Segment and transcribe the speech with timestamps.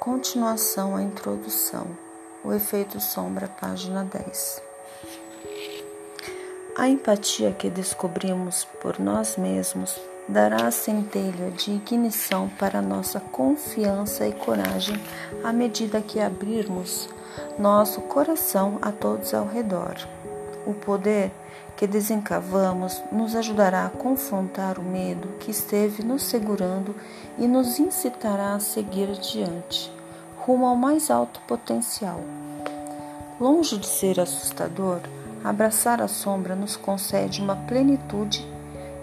[0.00, 1.86] Continuação à introdução.
[2.42, 4.62] O efeito sombra, página 10.
[6.74, 14.26] A empatia que descobrimos por nós mesmos dará a centelha de ignição para nossa confiança
[14.26, 14.98] e coragem
[15.44, 17.06] à medida que abrirmos
[17.58, 19.96] nosso coração a todos ao redor.
[20.66, 21.32] O poder
[21.76, 26.94] que desencavamos nos ajudará a confrontar o medo que esteve nos segurando
[27.38, 29.90] e nos incitará a seguir adiante,
[30.36, 32.20] rumo ao mais alto potencial.
[33.40, 35.00] Longe de ser assustador,
[35.42, 38.46] abraçar a sombra nos concede uma plenitude,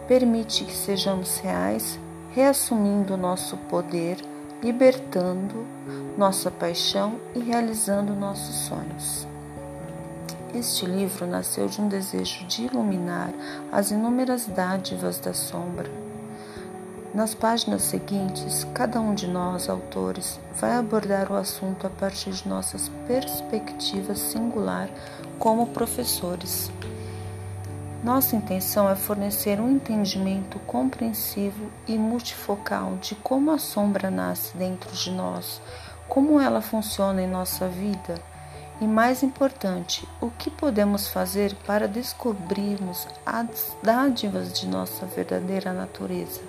[0.08, 2.00] permite que sejamos reais,
[2.36, 4.18] reassumindo nosso poder,
[4.62, 5.66] libertando
[6.16, 9.28] nossa paixão e realizando nossos sonhos.
[10.56, 13.34] Este livro nasceu de um desejo de iluminar
[13.70, 15.92] as inúmeras dádivas da sombra.
[17.14, 22.48] Nas páginas seguintes, cada um de nós, autores, vai abordar o assunto a partir de
[22.48, 24.90] nossas perspectivas singular
[25.38, 26.72] como professores.
[28.02, 34.96] Nossa intenção é fornecer um entendimento compreensivo e multifocal de como a sombra nasce dentro
[34.96, 35.62] de nós,
[36.08, 38.16] como ela funciona em nossa vida
[38.80, 46.42] e, mais importante, o que podemos fazer para descobrirmos as dádivas de nossa verdadeira natureza.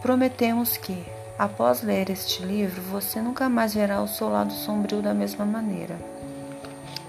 [0.00, 1.04] Prometemos que,
[1.38, 5.96] após ler este livro, você nunca mais verá o seu lado sombrio da mesma maneira.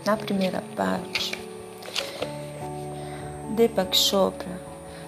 [0.06, 1.38] Na primeira parte,
[3.56, 4.62] Deepak Chopra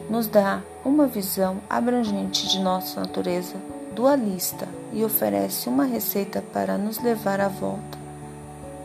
[0.10, 3.56] nos dá uma visão abrangente de nossa natureza
[3.96, 8.05] dualista e oferece uma receita para nos levar à volta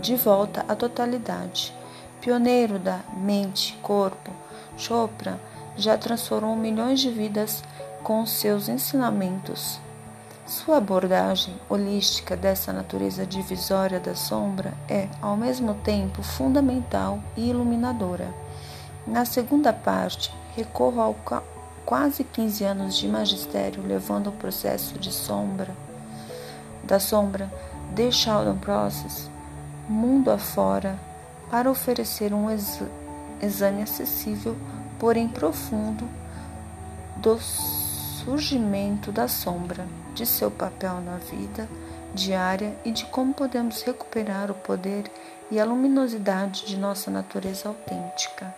[0.01, 1.75] de volta à totalidade.
[2.21, 4.31] Pioneiro da mente-corpo,
[4.77, 5.39] Chopra
[5.77, 7.63] já transformou milhões de vidas
[8.03, 9.79] com seus ensinamentos.
[10.47, 18.35] Sua abordagem holística dessa natureza divisória da sombra é, ao mesmo tempo, fundamental e iluminadora.
[19.07, 21.15] Na segunda parte, recorro ao
[21.85, 25.75] quase 15 anos de magistério levando o processo de sombra,
[26.83, 27.51] da sombra,
[27.95, 29.31] The Shadow Process,
[29.89, 30.99] mundo afora
[31.51, 32.49] para oferecer um
[33.43, 34.57] exame acessível,
[34.99, 36.09] porém profundo,
[37.17, 41.69] do surgimento da sombra, de seu papel na vida
[42.15, 45.11] diária e de como podemos recuperar o poder
[45.51, 48.55] e a luminosidade de nossa natureza autêntica.